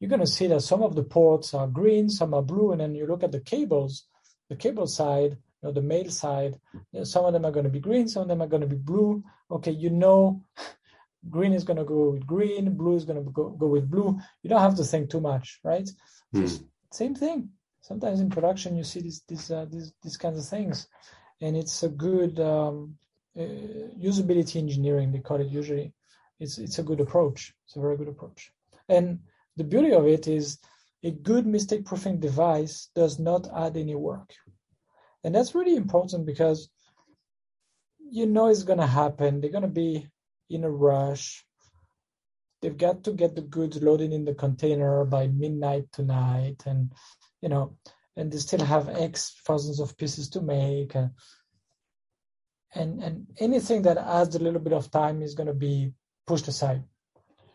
[0.00, 2.80] you're going to see that some of the ports are green, some are blue, and
[2.80, 4.06] then you look at the cables,
[4.48, 6.58] the cable side, you know, the male side,
[7.04, 8.76] some of them are going to be green, some of them are going to be
[8.76, 9.22] blue.
[9.50, 10.42] Okay, you know,
[11.30, 14.18] green is going to go with green, blue is going to go, go with blue.
[14.42, 15.88] You don't have to think too much, right?
[16.32, 16.46] Hmm.
[16.90, 17.50] Same thing.
[17.82, 20.86] Sometimes in production you see these these uh, these, these kinds of things,
[21.40, 22.96] and it's a good um,
[23.38, 23.42] uh,
[23.98, 25.12] usability engineering.
[25.12, 25.92] They call it usually.
[26.38, 27.54] It's it's a good approach.
[27.66, 28.52] It's a very good approach.
[28.88, 29.20] And
[29.56, 30.58] the beauty of it is
[31.02, 34.32] a good mistake proofing device does not add any work.
[35.24, 36.70] And that's really important because
[38.10, 39.40] you know it's going to happen.
[39.40, 40.08] They're going to be
[40.48, 41.44] in a rush.
[42.60, 46.92] They've got to get the goods loaded in the container by midnight tonight, and
[47.40, 47.76] you know,
[48.16, 50.94] and they still have X thousands of pieces to make.
[50.94, 51.10] And
[52.74, 55.92] and, and anything that adds a little bit of time is going to be
[56.26, 56.84] pushed aside.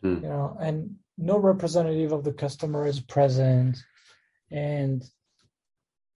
[0.04, 0.24] Mm.
[0.24, 3.78] You know, and no representative of the customer is present,
[4.52, 5.04] and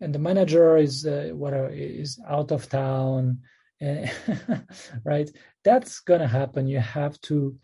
[0.01, 3.41] and the manager is uh, whatever is out of town.
[5.05, 5.31] Right?
[5.63, 6.67] That's going to happen.
[6.67, 7.57] You have to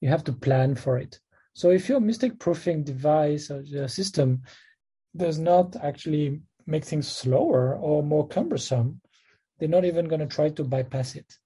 [0.00, 1.20] you have to plan for it.
[1.52, 4.42] So if your mistake proofing device or the system
[5.14, 9.02] does not actually make things slower or more cumbersome
[9.58, 11.36] they're not even going to try to bypass it.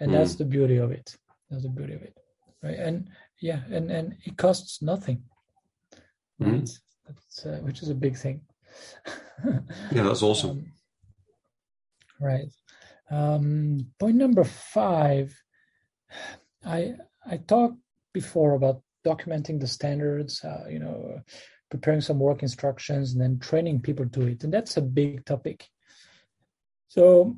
[0.00, 0.14] And mm.
[0.14, 1.16] that's the beauty of it.
[1.50, 2.16] That's the beauty of it.
[2.62, 2.78] Right?
[2.78, 3.08] And
[3.40, 5.22] yeah and and it costs nothing
[6.40, 6.52] mm.
[6.52, 6.70] right?
[7.06, 8.40] that's, uh, which is a big thing
[9.92, 10.50] yeah, that's awesome.
[10.50, 10.72] Um,
[12.20, 12.48] right.
[13.10, 15.34] Um, point number five.
[16.64, 16.94] I
[17.24, 17.76] I talked
[18.12, 20.42] before about documenting the standards.
[20.42, 21.20] Uh, you know,
[21.70, 25.66] preparing some work instructions and then training people to it, and that's a big topic.
[26.88, 27.36] So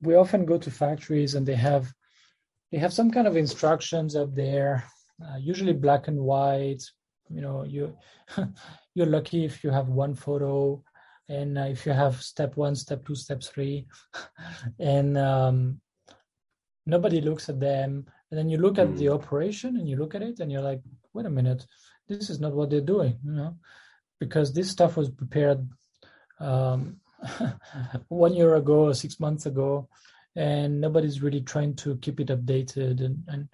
[0.00, 1.92] we often go to factories and they have
[2.74, 4.82] they have some kind of instructions up there,
[5.24, 6.82] uh, usually black and white.
[7.30, 7.96] You know, you
[8.96, 10.82] you're lucky if you have one photo
[11.28, 13.86] and uh, if you have step one step two step three
[14.80, 15.80] and um,
[16.84, 19.12] nobody looks at them and then you look at the hmm.
[19.14, 20.82] operation and you look at it and you're like
[21.12, 21.64] wait a minute
[22.08, 23.56] this is not what they're doing you know
[24.18, 25.66] because this stuff was prepared
[26.40, 26.96] um,
[28.08, 29.88] one year ago or six months ago
[30.36, 33.48] and nobody's really trying to keep it updated and, and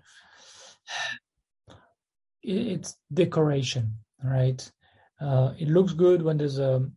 [2.43, 4.71] it's decoration right
[5.21, 6.91] uh, it looks good when there's a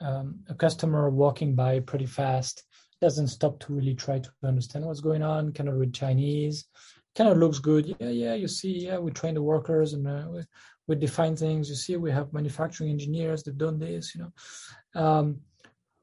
[0.00, 2.64] um, a customer walking by pretty fast.
[3.00, 5.52] Doesn't stop to really try to understand what's going on.
[5.52, 6.66] Kind of read Chinese.
[7.14, 7.96] Kind of looks good.
[8.00, 8.34] Yeah, yeah.
[8.34, 10.42] You see, yeah, we train the workers and uh, we,
[10.86, 11.68] we, define things.
[11.68, 13.42] You see, we have manufacturing engineers.
[13.42, 14.14] They've done this.
[14.14, 14.22] You
[14.94, 15.40] know, um,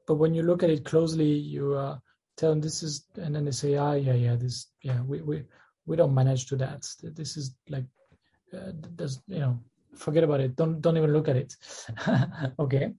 [0.06, 1.98] but when you look at it closely, you uh,
[2.36, 5.44] tell them this is, and then they say, ah, yeah, yeah, this, yeah, we we
[5.86, 6.86] we don't manage to that.
[7.02, 7.84] This is like,
[8.52, 9.60] uh, there's, you know,
[9.94, 10.56] forget about it.
[10.56, 11.54] Don't don't even look at it.
[12.58, 12.92] Okay.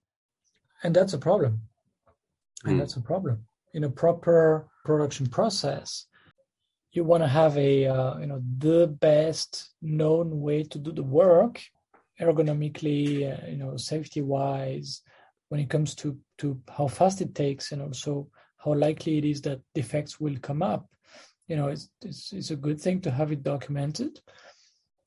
[0.83, 1.61] And that's a problem.
[2.63, 2.79] And mm.
[2.79, 3.45] that's a problem.
[3.73, 6.05] In a proper production process
[6.95, 11.03] you want to have a uh, you know the best known way to do the
[11.03, 11.61] work
[12.19, 15.01] ergonomically uh, you know safety wise
[15.49, 18.27] when it comes to to how fast it takes and also
[18.65, 20.89] how likely it is that defects will come up
[21.47, 24.19] you know it's it's, it's a good thing to have it documented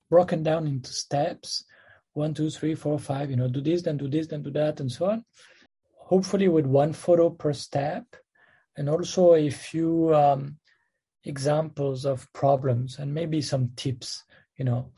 [0.08, 1.64] broken down into steps
[2.18, 4.80] one, two, three, four, five, you know, do this, then do this, then do that,
[4.80, 5.24] and so on.
[5.96, 8.04] Hopefully, with one photo per step,
[8.76, 10.58] and also a few um,
[11.24, 14.24] examples of problems and maybe some tips,
[14.56, 14.90] you know,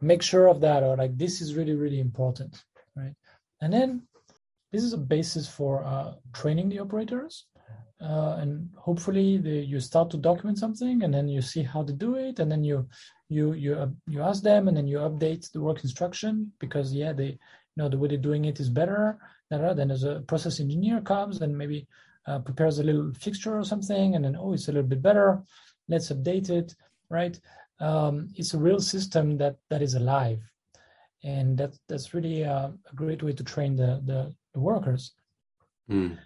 [0.00, 3.14] make sure of that, or like this is really, really important, right?
[3.60, 4.02] And then
[4.72, 7.46] this is a basis for uh, training the operators.
[8.00, 9.40] Uh, and hopefully
[9.72, 12.62] you start to document something and then you see how to do it and then
[12.62, 12.86] you
[13.28, 17.12] you you uh, you ask them and then you update the work instruction because yeah
[17.12, 19.18] they you know the way they're doing it is better.
[19.50, 21.88] Then as a process engineer comes and maybe
[22.28, 25.42] uh, prepares a little fixture or something and then oh it's a little bit better.
[25.88, 26.76] Let's update it
[27.10, 27.38] right?
[27.80, 30.40] Um, it's a real system that that is alive.
[31.24, 35.12] And that that's really uh, a great way to train the the, the workers.
[35.90, 36.18] Mm.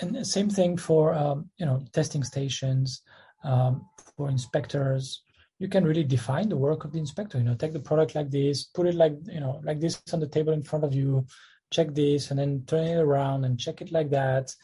[0.00, 3.02] And the same thing for um, you know testing stations
[3.44, 3.86] um,
[4.16, 5.22] for inspectors
[5.58, 7.38] you can really define the work of the inspector.
[7.38, 10.20] You know, take the product like this, put it like you know, like this on
[10.20, 11.26] the table in front of you,
[11.70, 14.54] check this, and then turn it around and check it like that.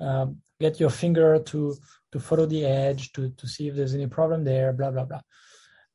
[0.00, 1.76] Um, get your finger to
[2.12, 4.72] to follow the edge to to see if there's any problem there.
[4.72, 5.20] Blah blah blah.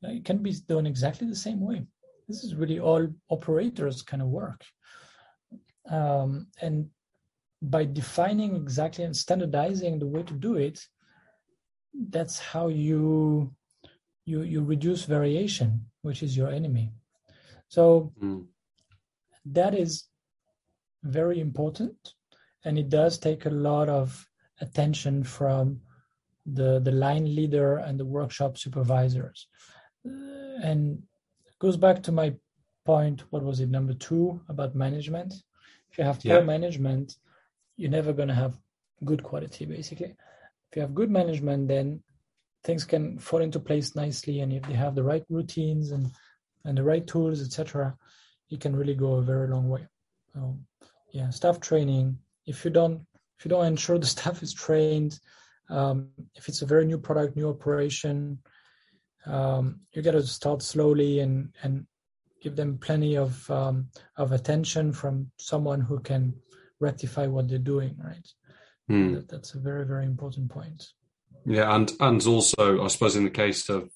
[0.03, 1.85] It can be done exactly the same way.
[2.27, 4.61] This is really all operators kind of work.
[5.89, 6.89] Um, and
[7.63, 10.85] by defining exactly and standardizing the way to do it,
[12.09, 13.53] that's how you
[14.25, 16.91] you you reduce variation, which is your enemy.
[17.69, 18.45] So mm.
[19.45, 20.05] that is
[21.03, 21.95] very important,
[22.65, 24.27] and it does take a lot of
[24.59, 25.81] attention from
[26.45, 29.47] the the line leader and the workshop supervisors.
[30.05, 31.01] Uh, and
[31.59, 32.33] goes back to my
[32.85, 33.23] point.
[33.29, 33.69] What was it?
[33.69, 35.33] Number two about management.
[35.91, 36.41] If you have poor yeah.
[36.41, 37.15] management,
[37.77, 38.57] you're never going to have
[39.03, 39.65] good quality.
[39.65, 40.15] Basically,
[40.71, 42.01] if you have good management, then
[42.63, 46.11] things can fall into place nicely, and if they have the right routines and
[46.65, 47.95] and the right tools, etc.,
[48.49, 49.87] it can really go a very long way.
[51.11, 52.17] Yeah, staff training.
[52.45, 53.05] If you don't
[53.37, 55.19] if you don't ensure the staff is trained,
[55.69, 58.39] um, if it's a very new product, new operation,
[59.25, 61.85] um, you got to start slowly and and
[62.41, 66.33] give them plenty of um, of attention from someone who can
[66.87, 67.95] rectify what they're doing.
[68.11, 68.27] Right.
[68.89, 69.15] Mm.
[69.15, 70.79] That, that's a very very important point.
[71.45, 73.89] Yeah, and and also I suppose in the case of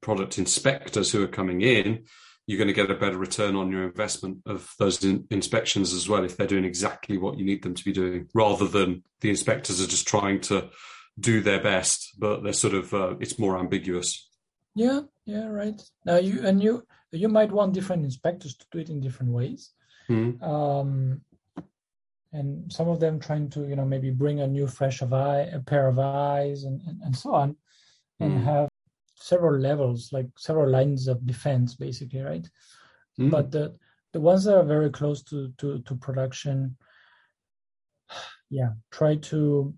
[0.00, 2.04] product inspectors who are coming in,
[2.46, 6.08] you're going to get a better return on your investment of those in, inspections as
[6.08, 9.30] well if they're doing exactly what you need them to be doing, rather than the
[9.30, 10.68] inspectors are just trying to
[11.18, 14.28] do their best, but they're sort of uh, it's more ambiguous.
[14.74, 15.80] Yeah, yeah, right.
[16.04, 19.72] Now you and you you might want different inspectors to do it in different ways.
[20.08, 20.42] Mm-hmm.
[20.44, 21.20] Um,
[22.34, 25.48] and some of them trying to you know maybe bring a new fresh of eye
[25.52, 27.56] a pair of eyes and, and, and so on
[28.20, 28.44] and mm.
[28.44, 28.68] have
[29.14, 32.48] several levels like several lines of defense basically right
[33.18, 33.30] mm.
[33.30, 33.74] but the
[34.12, 36.76] the ones that are very close to to, to production
[38.50, 39.72] yeah try to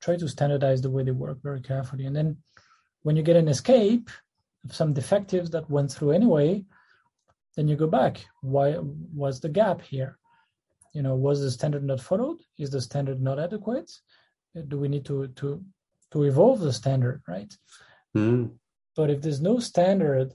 [0.00, 2.36] try to standardize the way they work very carefully and then
[3.02, 4.10] when you get an escape
[4.64, 6.62] of some defectives that went through anyway
[7.56, 8.76] then you go back why
[9.14, 10.18] was the gap here
[10.92, 12.38] you know was the standard not followed?
[12.58, 13.90] Is the standard not adequate?
[14.68, 15.62] Do we need to to
[16.12, 17.52] to evolve the standard right?
[18.14, 18.50] Mm.
[18.94, 20.34] but if there's no standard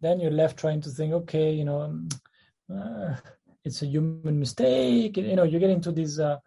[0.00, 2.06] then you're left trying to think okay you know
[2.74, 3.14] uh,
[3.66, 5.16] it's a human mistake.
[5.16, 6.38] You know you get into these uh,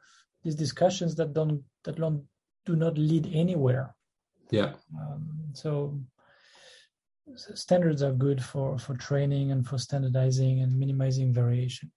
[0.44, 2.24] these discussions that don't that don't
[2.66, 3.94] do not lead anywhere.
[4.50, 4.74] Yeah.
[4.98, 6.00] Um, so
[7.36, 11.92] standards are good for for training and for standardizing and minimizing variation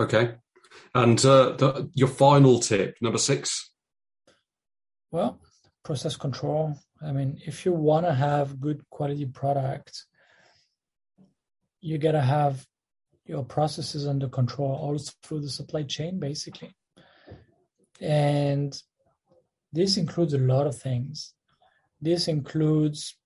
[0.00, 0.34] Okay.
[0.94, 3.70] And uh, the, your final tip, number six?
[5.12, 5.38] Well,
[5.84, 6.76] process control.
[7.02, 10.04] I mean, if you want to have good quality product,
[11.80, 12.66] you got to have
[13.26, 16.74] your processes under control all through the supply chain, basically.
[18.00, 18.80] And
[19.72, 21.34] this includes a lot of things.
[22.00, 23.16] This includes,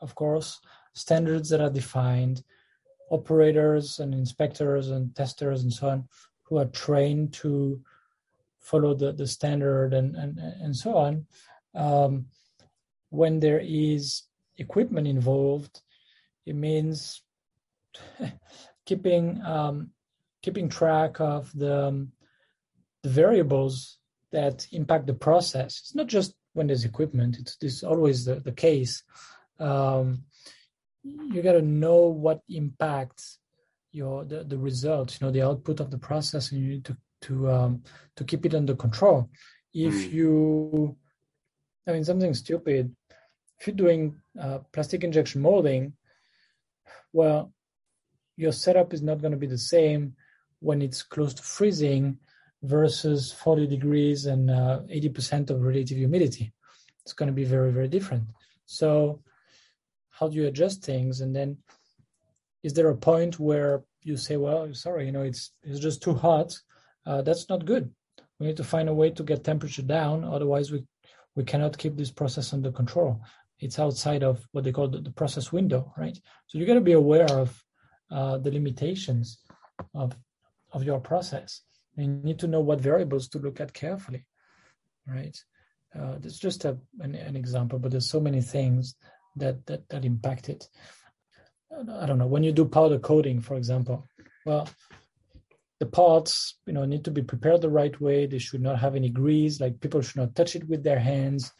[0.00, 0.58] of course,
[0.94, 2.42] standards that are defined,
[3.10, 6.08] operators and inspectors and testers and so on
[6.44, 7.80] who are trained to
[8.60, 11.26] follow the, the standard and, and, and so on.
[11.74, 12.26] Um,
[13.10, 14.22] when there is
[14.58, 15.82] equipment involved,
[16.44, 17.22] it means
[18.86, 19.90] keeping um,
[20.42, 22.12] keeping track of the, um,
[23.02, 23.98] the variables
[24.30, 25.80] that impact the process.
[25.80, 29.02] It's not just when there's equipment; it's, it's always the, the case.
[29.58, 30.24] Um,
[31.32, 33.38] you got to know what impacts
[33.92, 36.96] your the, the results you know the output of the process and you need to
[37.22, 37.82] to um
[38.16, 39.30] to keep it under control.
[39.72, 40.12] If mm.
[40.12, 40.96] you
[41.86, 42.94] i mean something stupid
[43.58, 45.92] if you're doing uh, plastic injection molding
[47.12, 47.52] well
[48.36, 50.14] your setup is not going to be the same
[50.60, 52.18] when it's close to freezing
[52.62, 56.52] versus 40 degrees and uh, 80% of relative humidity.
[57.02, 58.24] It's going to be very very different.
[58.66, 59.22] So
[60.18, 61.20] how do you adjust things?
[61.20, 61.58] And then
[62.62, 66.14] is there a point where you say well sorry you know it's it's just too
[66.14, 66.58] hot.
[67.04, 67.92] Uh, that's not good.
[68.38, 70.24] We need to find a way to get temperature down.
[70.24, 70.84] Otherwise we
[71.34, 73.20] we cannot keep this process under control.
[73.58, 76.18] It's outside of what they call the, the process window right?
[76.46, 77.62] So you got to be aware of
[78.10, 79.38] uh, the limitations
[79.94, 80.16] of
[80.72, 81.62] of your process.
[81.96, 84.24] You need to know what variables to look at carefully
[85.06, 85.36] right?
[85.94, 88.96] Uh, is just a, an, an example but there's so many things
[89.36, 90.68] that that that impact it.
[92.00, 94.06] I don't know when you do powder coating, for example.
[94.44, 94.68] Well,
[95.78, 98.26] the parts, you know, need to be prepared the right way.
[98.26, 99.60] They should not have any grease.
[99.60, 101.52] Like people should not touch it with their hands.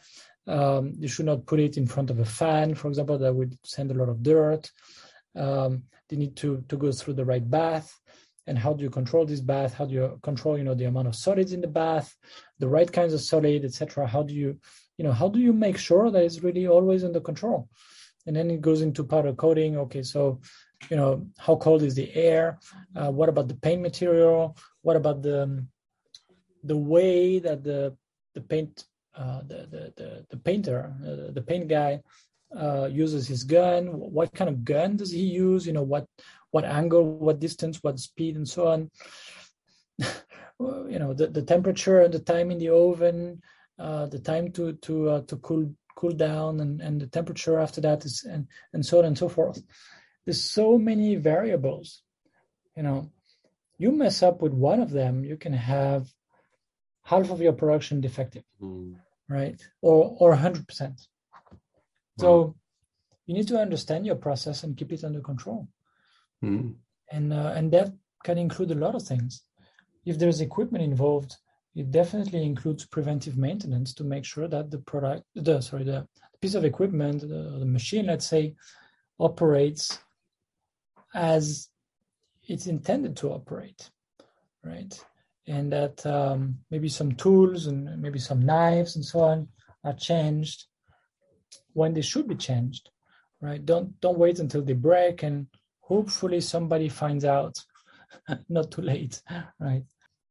[0.47, 3.17] Um, you should not put it in front of a fan, for example.
[3.17, 4.71] That would send a lot of dirt.
[5.35, 7.93] Um, they need to to go through the right bath.
[8.47, 9.73] And how do you control this bath?
[9.73, 12.15] How do you control, you know, the amount of solids in the bath,
[12.59, 14.07] the right kinds of solid, etc.
[14.07, 14.57] How do you
[14.97, 17.69] you know how do you make sure that it's really always under control?
[18.25, 19.77] And then it goes into powder coating.
[19.77, 20.39] Okay so
[20.89, 22.59] you know how cold is the air?
[22.95, 24.57] Uh, what about the paint material?
[24.81, 25.65] What about the
[26.63, 27.95] the way that the
[28.35, 28.85] the paint
[29.15, 32.01] uh, the, the, the the painter uh, the paint guy
[32.55, 36.05] uh, uses his gun, what kind of gun does he use, you know, what
[36.51, 38.89] what angle, what distance, what speed, and so on.
[40.89, 43.41] you know, the, the temperature and the time in the oven,
[43.77, 48.05] the time to to uh, to cool cool down, and, and the temperature after that
[48.05, 49.61] is and and so on and so forth.
[50.25, 52.03] There's so many variables.
[52.75, 53.11] You know,
[53.77, 56.07] you mess up with one of them, you can have
[57.03, 58.95] half of your production defective, mm.
[59.29, 59.59] right?
[59.81, 61.07] Or or 100%.
[62.19, 62.55] So
[63.27, 65.67] you need to understand your process and keep it under control.
[66.43, 66.75] Mm.
[67.11, 69.43] And uh, and that can include a lot of things.
[70.05, 71.35] If there's equipment involved,
[71.77, 76.07] it definitely includes preventive maintenance to make sure that the product, the sorry, the
[76.41, 78.55] piece of equipment, the, the machine, let's say,
[79.19, 79.99] operates
[81.13, 81.69] as
[82.47, 83.91] it's intended to operate,
[84.63, 84.91] right?
[85.45, 89.47] And that um, maybe some tools and maybe some knives and so on
[89.83, 90.65] are changed
[91.73, 92.89] when they should be changed,
[93.39, 93.63] right?
[93.63, 95.45] Don't don't wait until they break and
[95.81, 97.55] hopefully somebody finds out,
[98.49, 99.21] not too late,
[99.59, 99.83] right?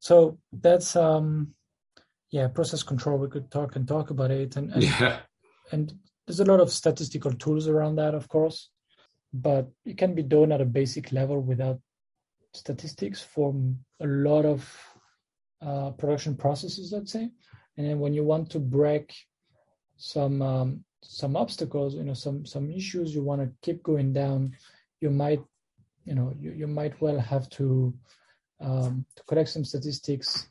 [0.06, 1.48] So that's um,
[2.30, 3.18] yeah, process control.
[3.18, 5.18] We could talk and talk about it, and and, yeah.
[5.72, 5.92] and
[6.24, 8.70] there's a lot of statistical tools around that, of course,
[9.32, 11.80] but it can be done at a basic level without
[12.54, 13.52] statistics for
[14.00, 14.60] a lot of
[15.60, 17.28] uh, production processes, let's say.
[17.76, 19.12] And then when you want to break
[19.96, 24.54] some um, some obstacles, you know, some some issues you want to keep going down,
[25.00, 25.42] you might,
[26.04, 27.92] you know, you, you might well have to
[28.60, 30.48] um, to collect some statistics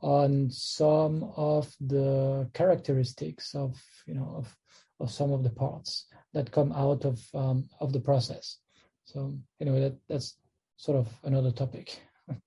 [0.00, 4.56] on some of the characteristics of you know of
[5.00, 8.58] of some of the parts that come out of um, of the process.
[9.04, 10.36] So anyway, that that's
[10.76, 12.00] sort of another topic.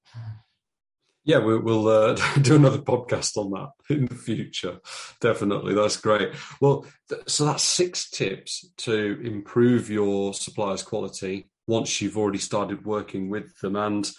[1.24, 4.80] Yeah, we'll, we'll uh, do another podcast on that in the future.
[5.20, 6.34] Definitely, that's great.
[6.60, 12.86] Well, th- so that's six tips to improve your supplier's quality once you've already started
[12.86, 14.12] working with them, and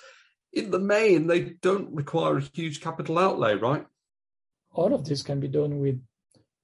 [0.52, 3.86] in the main, they don't require a huge capital outlay, right?
[4.72, 6.00] All of this can be done with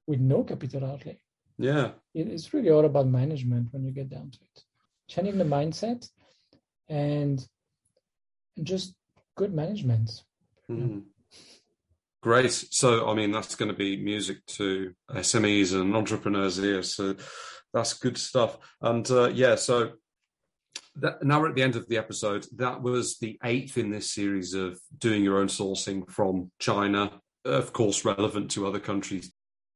[0.06, 1.18] with no capital outlay.
[1.58, 4.62] Yeah, it's really all about management when you get down to it.
[5.08, 6.08] Changing the mindset
[6.88, 7.46] and
[8.62, 8.94] just
[9.36, 10.22] good management
[10.70, 11.04] Mm.
[12.20, 12.52] Great.
[12.52, 16.82] So, I mean, that's going to be music to SMEs and entrepreneurs here.
[16.82, 17.14] So,
[17.72, 18.58] that's good stuff.
[18.80, 19.92] And uh, yeah, so
[20.96, 22.46] that, now we're at the end of the episode.
[22.56, 27.72] That was the eighth in this series of doing your own sourcing from China, of
[27.72, 29.32] course, relevant to other countries.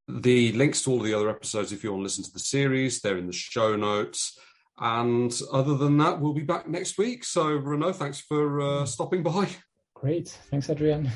[0.07, 2.99] The links to all the other episodes, if you want to listen to the series,
[2.99, 4.37] they're in the show notes.
[4.79, 7.23] And other than that, we'll be back next week.
[7.23, 9.47] So, Renaud, thanks for uh, stopping by.
[9.93, 10.29] Great.
[10.49, 11.09] Thanks, Adrian.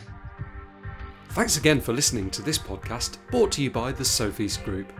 [1.29, 4.91] Thanks again for listening to this podcast brought to you by the Sofeast Group.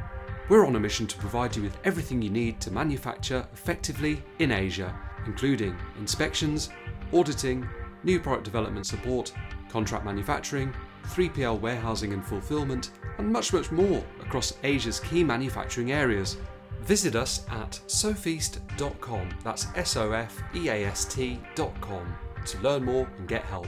[0.50, 4.54] We're on a mission to provide you with everything you need to manufacture effectively in
[4.54, 6.70] Asia, including inspections,
[7.12, 7.68] auditing,
[8.06, 9.34] new product development support,
[9.70, 10.74] contract manufacturing,
[11.08, 16.38] 3PL warehousing and fulfillment, and much, much more across Asia's key manufacturing areas.
[16.82, 19.30] Visit us at sofeast.com.
[19.44, 23.68] That's S O F E A S T.com to learn more and get help.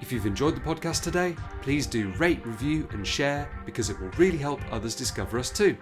[0.00, 4.10] If you've enjoyed the podcast today, please do rate, review, and share because it will
[4.10, 5.76] really help others discover us too.